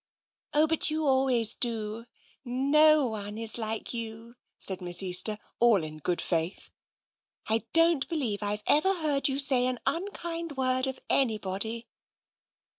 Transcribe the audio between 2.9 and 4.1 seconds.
one is like